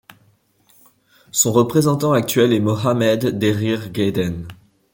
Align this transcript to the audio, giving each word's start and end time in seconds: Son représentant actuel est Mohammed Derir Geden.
Son 1.31 1.51
représentant 1.51 2.11
actuel 2.11 2.53
est 2.53 2.59
Mohammed 2.59 3.37
Derir 3.37 3.93
Geden. 3.93 4.47